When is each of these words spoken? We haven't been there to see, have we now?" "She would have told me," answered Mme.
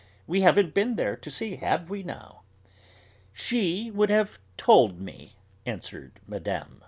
We 0.25 0.41
haven't 0.41 0.73
been 0.73 0.95
there 0.95 1.15
to 1.17 1.29
see, 1.29 1.57
have 1.57 1.91
we 1.91 2.01
now?" 2.01 2.41
"She 3.33 3.91
would 3.91 4.09
have 4.09 4.39
told 4.57 4.99
me," 4.99 5.35
answered 5.63 6.19
Mme. 6.25 6.79